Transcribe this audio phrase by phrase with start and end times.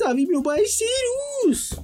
[0.00, 1.74] Salve, meu parceiros!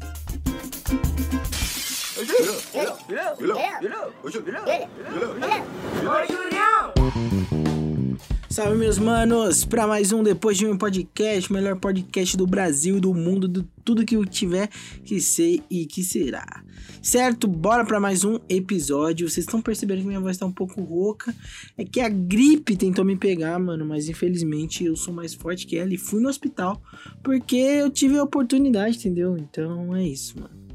[8.48, 13.12] Salve, meus manos, para mais um Depois de um Podcast, melhor podcast do Brasil do
[13.12, 14.70] mundo, de tudo que eu tiver
[15.04, 16.64] que ser e que será.
[17.02, 17.46] Certo?
[17.46, 19.28] Bora para mais um episódio.
[19.28, 21.34] Vocês estão percebendo que minha voz tá um pouco rouca.
[21.76, 25.76] É que a gripe tentou me pegar, mano, mas infelizmente eu sou mais forte que
[25.76, 26.82] ela e fui no hospital
[27.22, 29.36] porque eu tive a oportunidade, entendeu?
[29.36, 30.66] Então é isso, mano.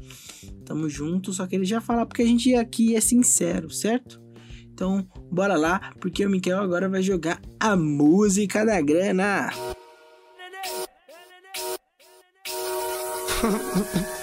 [0.64, 4.22] Tamo junto, só que ele já fala porque a gente aqui é sincero, certo?
[4.72, 9.50] Então, bora lá, porque o Miquel agora vai jogar a música da grana.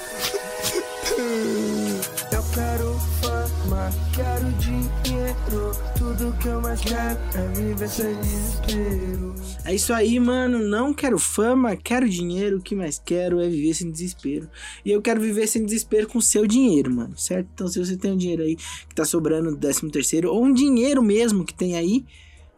[5.97, 9.33] Tudo que eu mais quero é viver sem desespero.
[9.65, 10.59] É isso aí, mano.
[10.59, 12.57] Não quero fama, quero dinheiro.
[12.57, 14.47] O que mais quero é viver sem desespero.
[14.85, 17.17] E eu quero viver sem desespero com seu dinheiro, mano.
[17.17, 17.49] Certo?
[17.53, 20.53] Então, se você tem um dinheiro aí que tá sobrando do 13 terceiro, ou um
[20.53, 22.05] dinheiro mesmo que tem aí,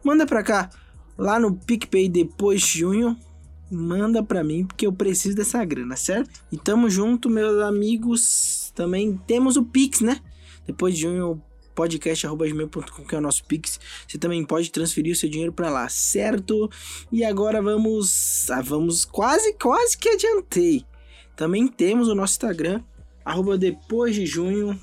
[0.04, 0.68] manda pra cá.
[1.16, 3.16] Lá no PicPay depois de junho.
[3.70, 6.28] Manda pra mim, porque eu preciso dessa grana, certo?
[6.52, 8.70] E tamo junto, meus amigos.
[8.74, 10.20] Também temos o Pix, né?
[10.66, 11.42] Depois de junho,
[11.74, 13.78] podcast.gmail.com, que é o nosso Pix.
[14.06, 16.70] Você também pode transferir o seu dinheiro para lá, certo?
[17.10, 18.50] E agora vamos.
[18.50, 20.84] Ah, vamos quase, quase que adiantei.
[21.36, 22.82] Também temos o nosso Instagram,
[23.24, 24.78] arroba depois de junho,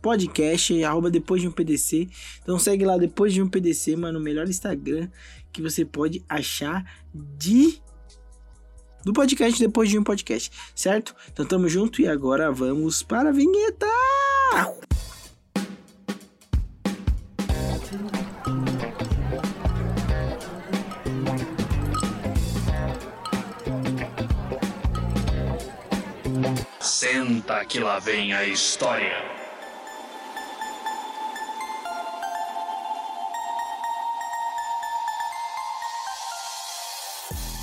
[0.00, 2.08] podcast, arroba depois de um PDC.
[2.42, 5.08] Então segue lá depois de um PDC, mano, o melhor Instagram
[5.52, 7.80] que você pode achar de
[9.04, 11.14] do podcast depois de um podcast, certo?
[11.32, 13.86] Então tamo junto e agora vamos para a vinheta.
[27.38, 29.16] Senta que lá vem a história.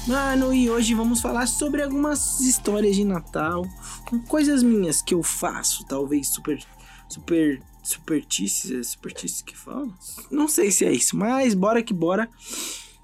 [0.08, 3.66] Mano, e hoje vamos falar sobre algumas histórias de Natal,
[4.30, 6.58] coisas minhas que eu faço, talvez super
[7.10, 9.90] super supertícias, é supertícias que fala?
[10.32, 12.30] Não sei se é isso, mas bora que bora.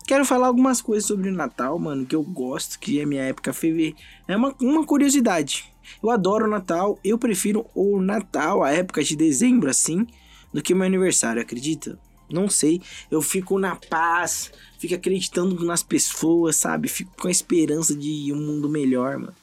[0.08, 3.52] Quero falar algumas coisas sobre o Natal, mano, que eu gosto, que é minha época
[3.52, 3.98] fevereiro.
[4.26, 5.71] É uma, uma curiosidade.
[6.02, 10.07] Eu adoro o Natal, eu prefiro o Natal, a época de dezembro, assim,
[10.53, 11.97] do que meu aniversário, acredita?
[12.31, 16.88] Não sei, eu fico na paz, fico acreditando nas pessoas, sabe?
[16.88, 19.35] Fico com a esperança de um mundo melhor, mano.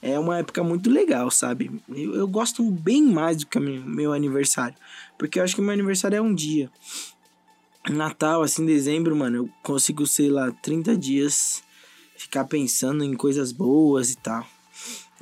[0.00, 1.70] É uma época muito legal, sabe?
[1.88, 4.76] Eu, eu gosto bem mais do que meu aniversário.
[5.18, 6.70] Porque eu acho que meu aniversário é um dia.
[7.90, 11.62] Natal, assim, dezembro, mano, eu consigo, sei lá, 30 dias
[12.16, 14.46] ficar pensando em coisas boas e tal.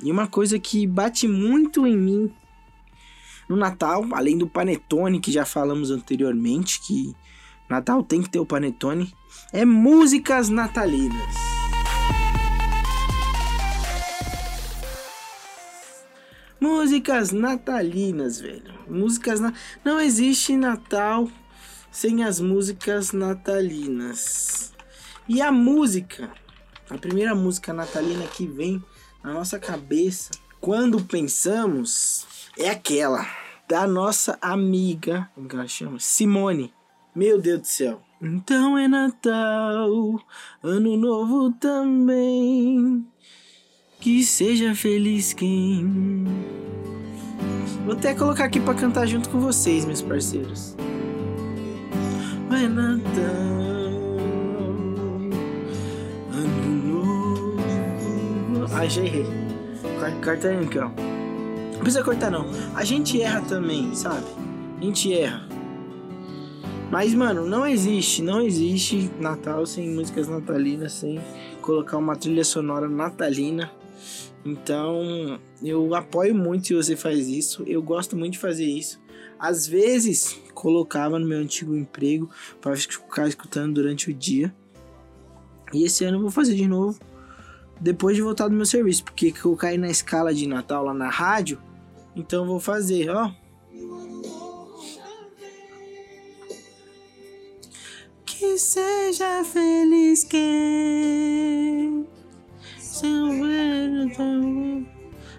[0.01, 2.33] E uma coisa que bate muito em mim
[3.47, 7.15] no Natal, além do panetone que já falamos anteriormente, que
[7.69, 9.13] Natal tem que ter o panetone,
[9.51, 11.35] é músicas natalinas.
[16.59, 18.73] Músicas natalinas, velho.
[18.87, 19.53] Músicas na...
[19.83, 21.29] não existe Natal
[21.91, 24.73] sem as músicas natalinas.
[25.27, 26.31] E a música,
[26.89, 28.83] a primeira música natalina que vem
[29.23, 33.25] na nossa cabeça quando pensamos é aquela
[33.67, 35.99] da nossa amiga, como que ela chama?
[35.99, 36.73] Simone.
[37.15, 38.01] Meu Deus do céu.
[38.21, 40.19] Então é Natal,
[40.61, 43.05] Ano Novo também.
[43.99, 46.25] Que seja feliz quem.
[47.85, 50.75] Vou até colocar aqui para cantar junto com vocês, meus parceiros.
[52.51, 53.62] É Natal,
[58.83, 59.25] Ai, já errei.
[60.21, 60.91] Corta aí, Miguel.
[61.71, 62.45] Não precisa cortar, não.
[62.75, 64.25] A gente erra também, sabe?
[64.77, 65.47] A gente erra.
[66.91, 71.17] Mas, mano, não existe, não existe Natal sem músicas natalinas, sem
[71.61, 73.71] colocar uma trilha sonora natalina.
[74.43, 77.63] Então, eu apoio muito se você faz isso.
[77.65, 78.99] Eu gosto muito de fazer isso.
[79.39, 82.29] Às vezes, colocava no meu antigo emprego
[82.59, 84.53] para ficar escutando durante o dia.
[85.73, 86.99] E esse ano eu vou fazer de novo
[87.79, 91.09] depois de voltar do meu serviço, porque eu caí na escala de Natal lá na
[91.09, 91.61] rádio.
[92.15, 93.31] Então vou fazer, ó.
[98.25, 102.05] Que seja feliz quem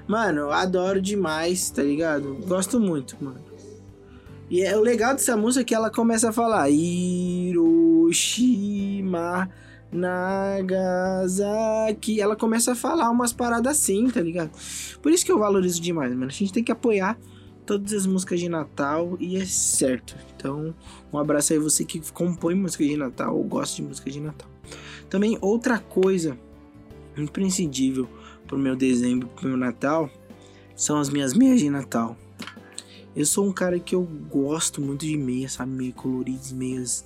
[0.06, 2.36] Mano, eu adoro demais, tá ligado?
[2.46, 3.42] Gosto muito, mano.
[4.50, 7.58] E é o legal dessa música é que ela começa a falar Hiroshima,
[9.94, 11.40] Nagasaki.
[12.20, 14.50] Ela começa a falar umas paradas assim, tá ligado?
[15.00, 16.26] Por isso que eu valorizo demais, mano.
[16.26, 17.16] A gente tem que apoiar
[17.64, 20.16] todas as músicas de Natal e é certo.
[20.36, 20.74] Então,
[21.12, 24.50] um abraço aí você que compõe música de Natal ou gosta de música de Natal.
[25.08, 26.36] Também outra coisa
[27.16, 28.08] imprescindível
[28.46, 30.10] pro meu dezembro, pro meu Natal,
[30.74, 32.16] são as minhas meias de Natal.
[33.14, 35.70] Eu sou um cara que eu gosto muito de meias, sabe?
[35.70, 37.04] Meio coloridas, meias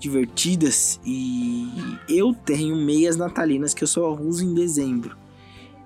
[0.00, 0.98] divertidas.
[1.04, 1.68] E
[2.08, 5.16] eu tenho meias natalinas que eu só uso em dezembro.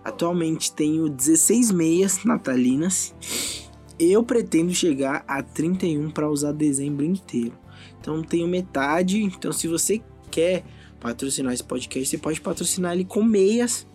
[0.02, 3.14] Atualmente tenho 16 meias natalinas.
[3.99, 7.58] Eu pretendo chegar a 31 para usar dezembro inteiro.
[8.00, 9.22] Então tenho metade.
[9.22, 10.00] Então se você
[10.31, 10.64] quer
[11.00, 13.87] patrocinar esse podcast, você pode patrocinar ele com meias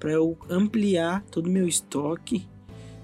[0.00, 2.46] para eu ampliar todo o meu estoque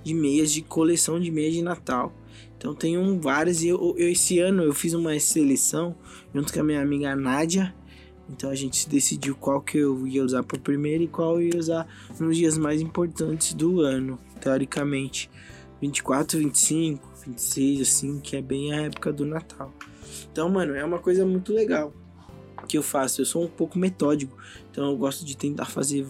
[0.03, 2.13] de meias de coleção de meias de Natal.
[2.57, 5.97] Então tenho várias e eu, eu, esse ano eu fiz uma seleção
[6.35, 7.75] junto com a minha amiga Nádia.
[8.29, 11.59] Então a gente decidiu qual que eu ia usar para primeiro e qual eu ia
[11.59, 11.87] usar
[12.19, 15.31] nos dias mais importantes do ano, teoricamente.
[15.81, 19.73] 24, 25, 26, assim, que é bem a época do Natal.
[20.31, 21.93] Então, mano, é uma coisa muito legal
[22.69, 23.21] que eu faço.
[23.21, 24.37] Eu sou um pouco metódico,
[24.71, 26.07] então eu gosto de tentar fazer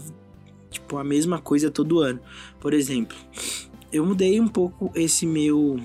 [0.71, 2.21] tipo a mesma coisa todo ano.
[2.61, 3.17] Por exemplo,
[3.93, 5.77] eu mudei um pouco esse meu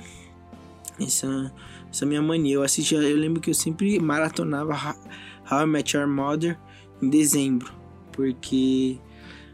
[1.00, 1.54] essa
[1.92, 2.56] essa minha mania.
[2.56, 4.74] Eu assistia, eu lembro que eu sempre maratonava
[5.50, 6.60] How I Met Your Mother
[7.02, 7.72] em dezembro,
[8.12, 9.00] porque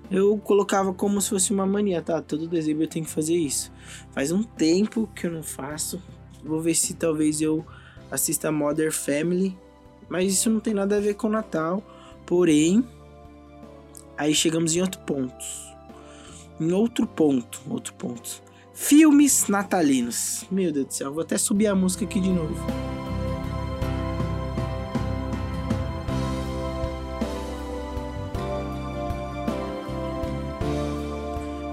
[0.09, 2.21] eu colocava como se fosse uma mania, tá?
[2.21, 3.71] Todo dezembro eu tenho que fazer isso.
[4.11, 6.01] Faz um tempo que eu não faço.
[6.43, 7.65] Vou ver se talvez eu
[8.11, 9.57] assista Mother Family,
[10.09, 11.81] mas isso não tem nada a ver com Natal.
[12.25, 12.87] Porém,
[14.17, 15.45] aí chegamos em outro ponto.
[16.59, 18.43] Em outro ponto, outro ponto.
[18.73, 20.45] Filmes natalinos.
[20.49, 22.55] Meu Deus do céu, vou até subir a música aqui de novo.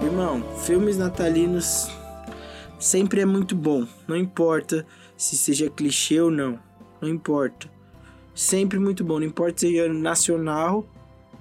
[0.03, 1.89] Irmão, filmes natalinos
[2.79, 3.87] sempre é muito bom.
[4.07, 4.87] Não importa
[5.17, 6.61] se seja clichê ou não.
[7.01, 7.71] Não importa.
[8.35, 9.19] Sempre muito bom.
[9.19, 10.87] Não importa se seja nacional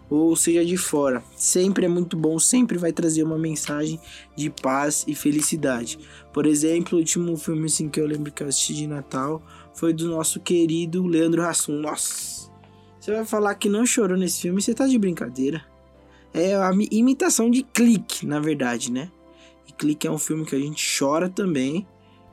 [0.09, 1.23] ou seja de fora.
[1.35, 4.00] Sempre é muito bom, sempre vai trazer uma mensagem
[4.35, 6.00] de paz e felicidade.
[6.33, 9.41] Por exemplo, o último filme assim, que eu lembro que eu assisti de Natal
[9.73, 11.79] foi do nosso querido Leandro Hassum.
[11.79, 12.50] Nossa,
[13.00, 15.63] você vai falar que não chorou nesse filme, você tá de brincadeira.
[16.33, 19.12] É a imitação de Clique, na verdade, né?
[19.67, 21.88] E Clique é um filme que a gente chora também,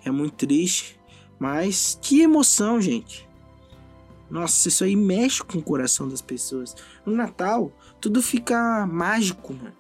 [0.05, 0.99] é muito triste,
[1.39, 3.26] mas que emoção, gente.
[4.31, 6.75] Nossa, isso aí mexe com o coração das pessoas.
[7.05, 7.71] No Natal,
[8.01, 9.75] tudo fica mágico, mano.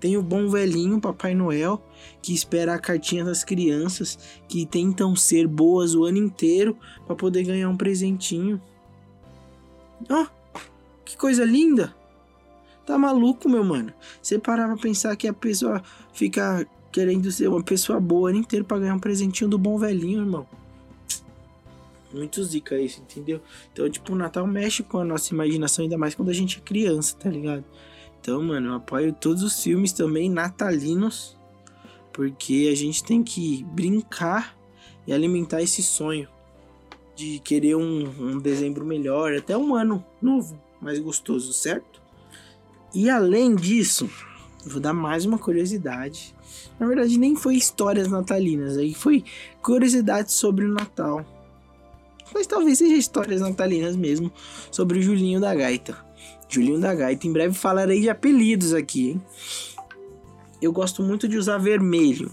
[0.00, 1.80] Tem o bom velhinho Papai Noel,
[2.20, 4.18] que espera a cartinha das crianças,
[4.48, 8.60] que tentam ser boas o ano inteiro para poder ganhar um presentinho.
[10.10, 10.58] Ó, oh,
[11.04, 11.94] que coisa linda!
[12.84, 13.92] Tá maluco, meu mano?
[14.20, 15.80] Você parar pra pensar que a pessoa
[16.12, 19.78] fica querendo ser uma pessoa boa o ano inteiro pra ganhar um presentinho do bom
[19.78, 20.46] velhinho, irmão
[22.12, 23.40] muito zica isso, entendeu?
[23.72, 26.60] Então, tipo, o Natal mexe com a nossa imaginação, ainda mais quando a gente é
[26.60, 27.64] criança, tá ligado?
[28.20, 31.36] Então, mano, eu apoio todos os filmes também natalinos,
[32.12, 34.56] porque a gente tem que brincar
[35.06, 36.28] e alimentar esse sonho
[37.16, 42.00] de querer um, um dezembro melhor, até um ano novo, mais gostoso, certo?
[42.94, 44.08] E além disso,
[44.64, 46.34] vou dar mais uma curiosidade.
[46.78, 49.24] Na verdade, nem foi histórias natalinas, aí foi
[49.60, 51.41] curiosidade sobre o Natal
[52.34, 54.32] mas talvez seja histórias natalinas mesmo
[54.70, 55.96] sobre o Julinho da Gaita.
[56.48, 59.22] Julinho da Gaita, em breve falarei de apelidos aqui, hein?
[60.60, 62.30] Eu gosto muito de usar vermelho,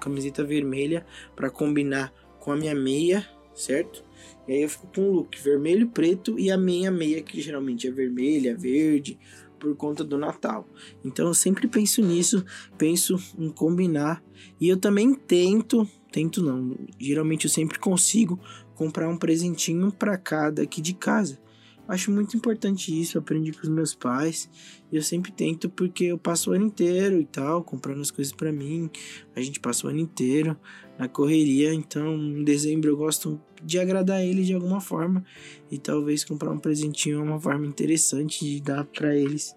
[0.00, 4.04] camiseta vermelha, para combinar com a minha meia, certo?
[4.46, 7.88] E aí eu fico com o look vermelho, preto e a minha meia, que geralmente
[7.88, 9.18] é vermelha, verde,
[9.58, 10.68] por conta do Natal.
[11.02, 12.44] Então eu sempre penso nisso,
[12.76, 14.22] penso em combinar.
[14.60, 18.38] E eu também tento, tento não, geralmente eu sempre consigo
[18.74, 21.38] comprar um presentinho para cada aqui de casa.
[21.86, 24.48] Acho muito importante isso, aprendi com os meus pais.
[24.90, 28.32] E eu sempre tento porque eu passo o ano inteiro e tal, comprando as coisas
[28.32, 28.90] para mim.
[29.36, 30.56] A gente passa o ano inteiro
[30.98, 35.24] na correria, então em dezembro eu gosto de agradar eles de alguma forma
[35.70, 39.54] e talvez comprar um presentinho é uma forma interessante de dar para eles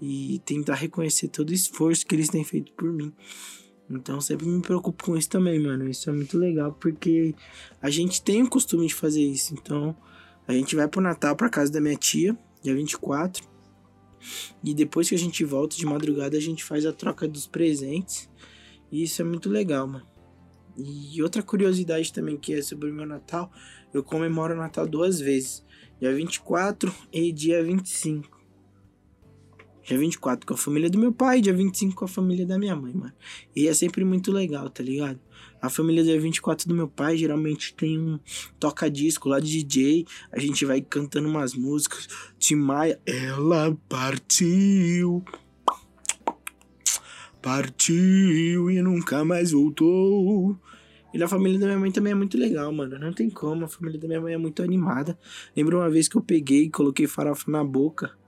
[0.00, 3.12] e tentar reconhecer todo o esforço que eles têm feito por mim.
[3.88, 5.88] Então sempre me preocupo com isso também, mano.
[5.88, 7.34] Isso é muito legal porque
[7.80, 9.54] a gente tem o costume de fazer isso.
[9.54, 9.96] Então
[10.46, 13.46] a gente vai pro Natal pra casa da minha tia, dia 24.
[14.62, 18.30] E depois que a gente volta de madrugada, a gente faz a troca dos presentes.
[18.90, 20.06] E isso é muito legal, mano.
[20.76, 23.52] E outra curiosidade também que é sobre o meu Natal,
[23.92, 25.64] eu comemoro o Natal duas vezes.
[26.00, 28.33] Dia 24 e dia 25.
[29.84, 32.74] Dia 24 com a família do meu pai, dia 25 com a família da minha
[32.74, 33.12] mãe, mano.
[33.54, 35.20] E é sempre muito legal, tá ligado?
[35.60, 38.18] A família dia 24 do meu pai geralmente tem um
[38.58, 40.06] toca-disco lá de DJ.
[40.32, 42.08] A gente vai cantando umas músicas.
[42.38, 45.22] Tim Maia, ela partiu.
[47.42, 50.56] Partiu e nunca mais voltou.
[51.12, 52.98] E na família da minha mãe também é muito legal, mano.
[52.98, 55.18] Não tem como, a família da minha mãe é muito animada.
[55.54, 58.23] Lembro uma vez que eu peguei e coloquei farofa na boca.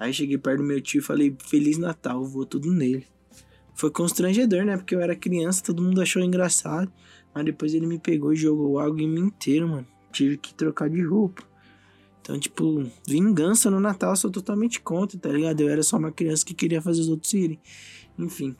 [0.00, 3.06] Aí cheguei perto do meu tio e falei, Feliz Natal, vou tudo nele.
[3.74, 4.78] Foi constrangedor, né?
[4.78, 6.90] Porque eu era criança, todo mundo achou engraçado.
[7.34, 9.86] Mas depois ele me pegou e jogou água em mim inteiro, mano.
[10.10, 11.42] Tive que trocar de roupa.
[12.22, 15.60] Então, tipo, vingança no Natal eu sou totalmente contra, tá ligado?
[15.60, 17.60] Eu era só uma criança que queria fazer os outros irem.
[18.18, 18.56] Enfim.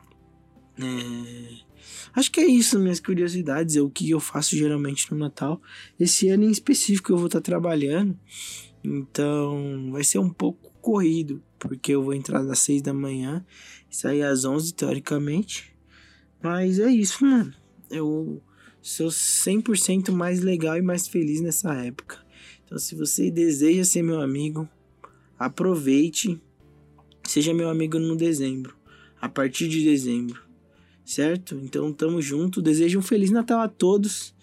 [0.79, 1.71] É...
[2.15, 3.77] Acho que é isso, minhas curiosidades.
[3.77, 5.61] É o que eu faço geralmente no Natal.
[5.99, 8.19] Esse ano em específico eu vou estar trabalhando.
[8.85, 11.43] Então vai ser um pouco corrido.
[11.59, 13.45] Porque eu vou entrar às 6 da manhã
[13.91, 15.75] e sair às 11, teoricamente.
[16.43, 17.55] Mas é isso, mano.
[17.91, 18.43] Eu
[18.81, 22.19] sou 100% mais legal e mais feliz nessa época.
[22.65, 24.69] Então, se você deseja ser meu amigo,
[25.39, 26.41] aproveite.
[27.25, 28.81] Seja meu amigo no dezembro
[29.21, 30.43] a partir de dezembro,
[31.05, 31.55] certo?
[31.63, 34.35] Então tamo junto, desejo um feliz Natal a todos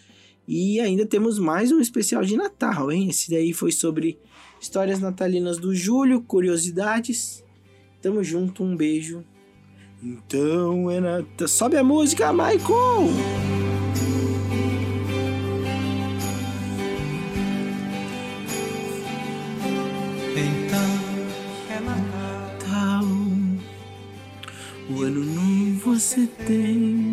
[0.48, 3.10] e ainda temos mais um especial de Natal, hein?
[3.10, 4.18] Esse daí foi sobre
[4.62, 7.44] histórias natalinas do Júlio, curiosidades.
[8.01, 9.24] Tamo junto, um beijo.
[10.01, 11.48] Então é Natal.
[11.48, 13.08] Sobe a música, Michael!
[25.98, 27.07] você tem.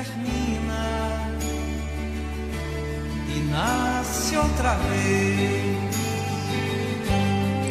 [0.00, 1.28] Termina
[3.28, 5.96] e nasce outra vez.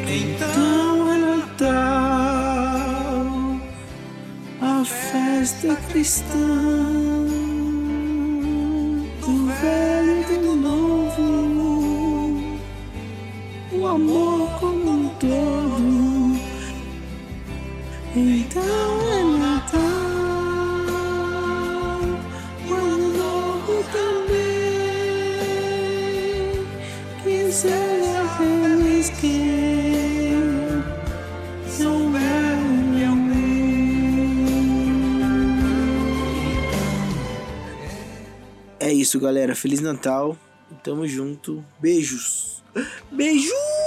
[0.07, 1.65] Então é Natal,
[4.61, 6.35] a festa cristã.
[9.21, 11.27] Do velho e do novo,
[13.71, 16.39] o amor como um todo.
[18.15, 19.18] Então é
[27.61, 27.67] Que
[28.37, 29.11] feliz
[31.77, 33.17] meu
[38.79, 39.55] É isso, galera.
[39.55, 40.37] Feliz Natal.
[40.81, 41.65] Tamo junto.
[41.81, 42.63] Beijos.
[43.11, 43.78] Beijos!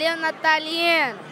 [0.00, 1.29] Valeu, Natalino!